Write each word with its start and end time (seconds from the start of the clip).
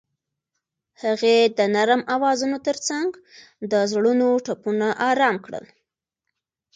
هغې 1.03 1.37
د 1.57 1.59
نرم 1.75 2.01
اوازونو 2.15 2.57
ترڅنګ 2.67 3.09
د 3.71 3.73
زړونو 3.91 4.27
ټپونه 4.45 4.87
آرام 5.09 5.35
کړل. 5.45 5.65